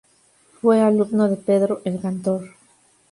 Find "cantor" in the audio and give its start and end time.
2.01-2.49